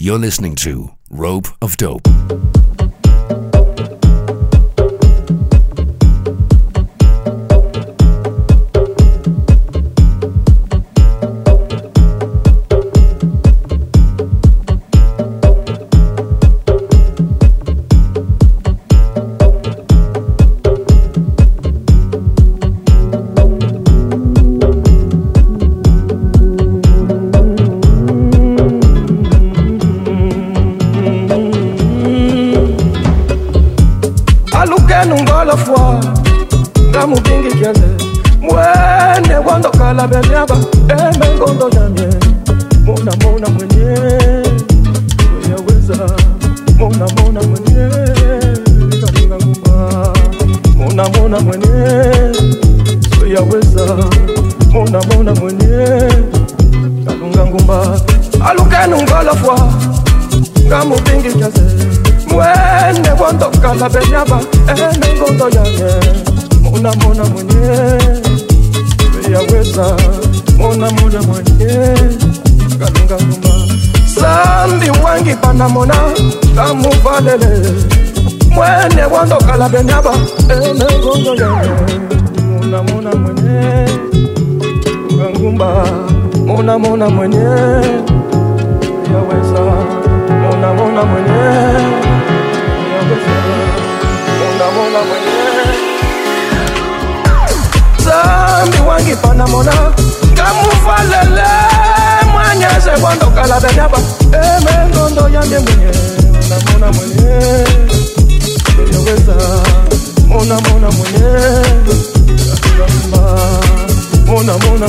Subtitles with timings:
[0.00, 2.06] You're listening to Rope of Dope.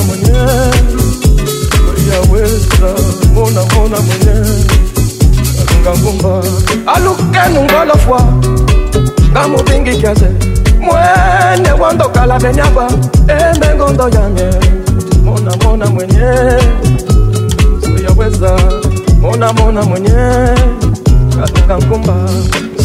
[0.06, 0.48] mwenyewe
[2.10, 3.02] yaweza
[3.34, 4.54] mona mona mwenyewe
[5.60, 6.42] alunga ngumba
[6.94, 8.22] alukenu ngolofwa
[9.30, 10.26] ngamubingi kiaze
[10.80, 12.86] mwene wandokala benyaba
[13.28, 14.44] emengondo yange
[15.24, 16.62] mona mona mwenyewe
[18.08, 18.56] yaweza
[19.20, 20.50] mona mona mwenyewe
[21.44, 22.14] alunga ngumba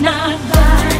[0.00, 0.99] not by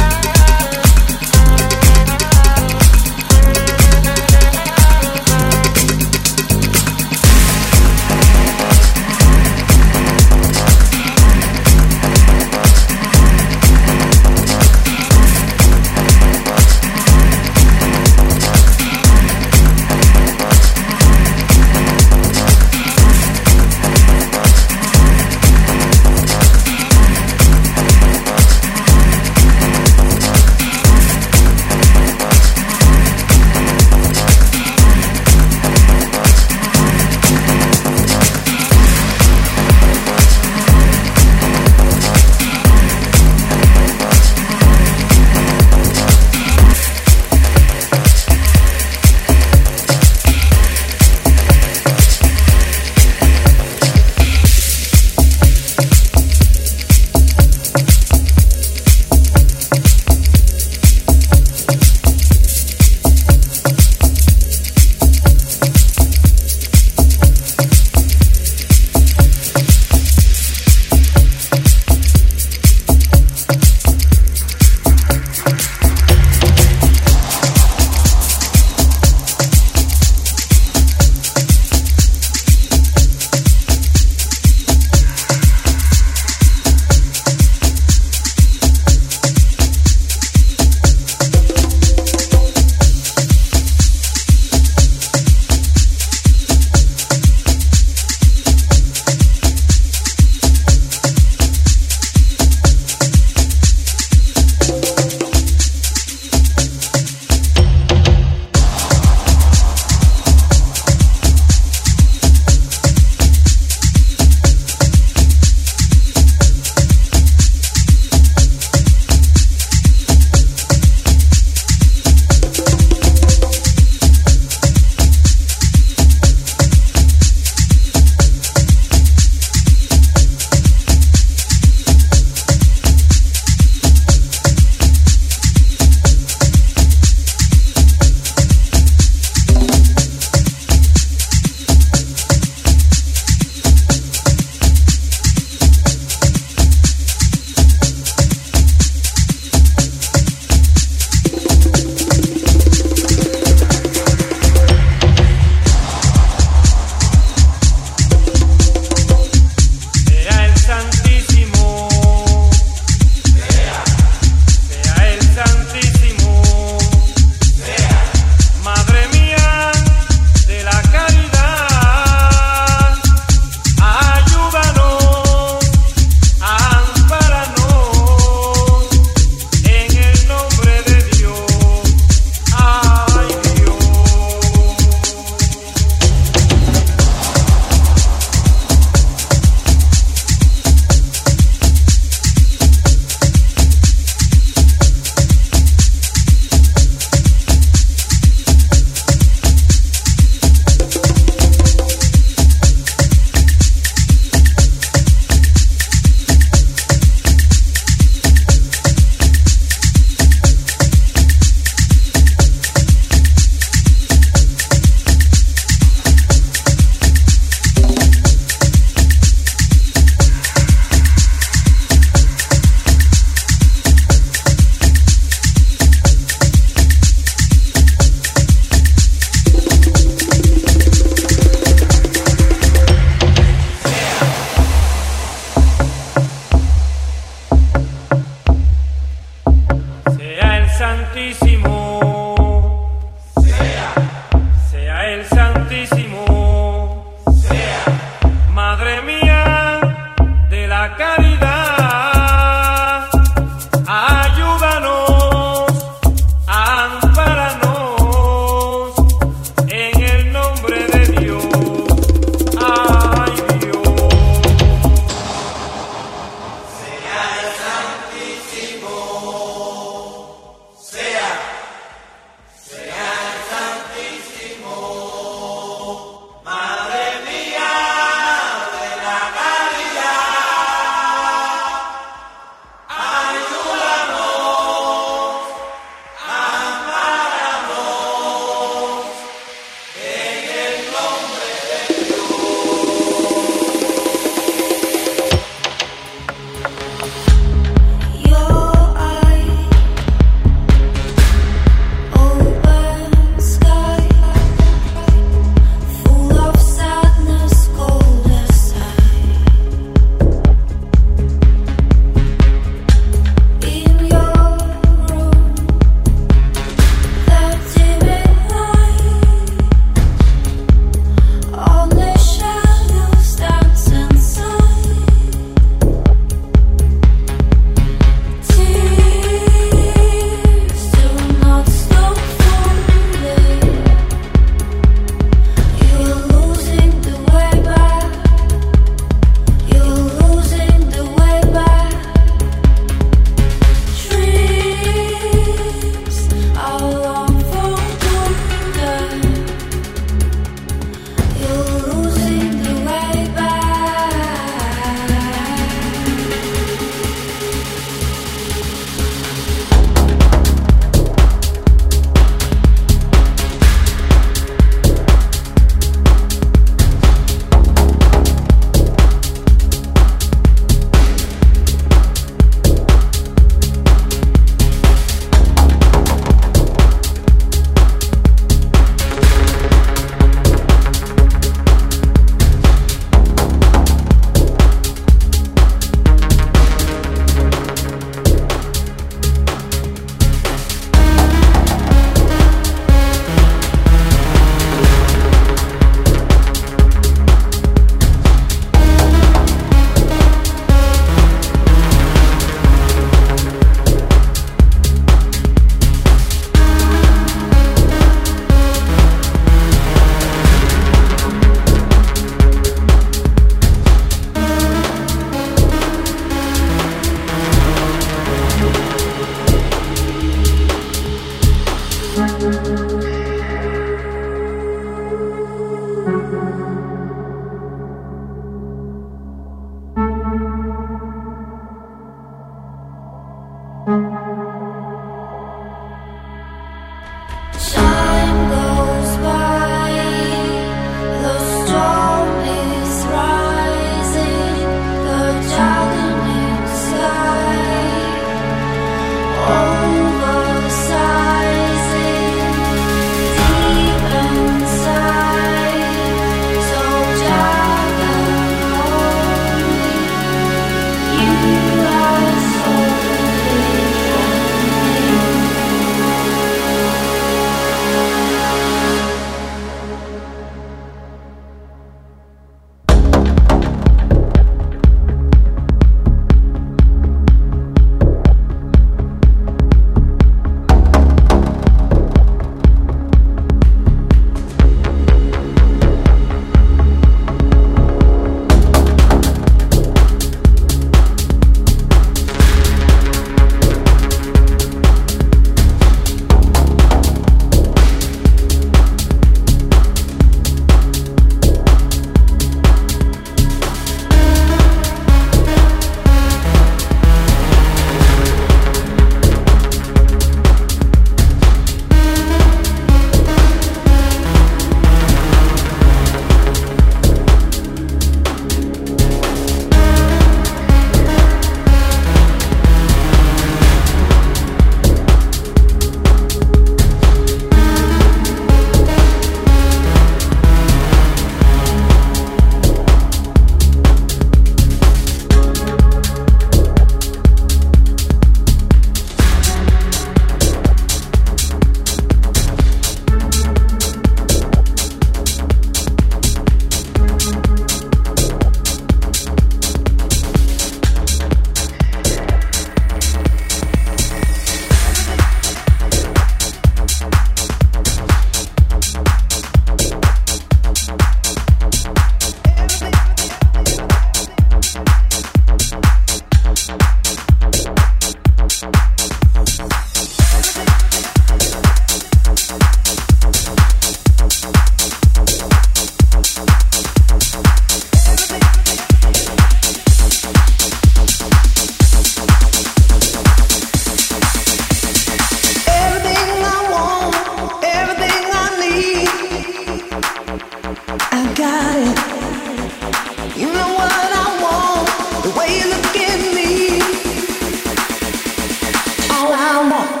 [599.23, 600.00] All I want.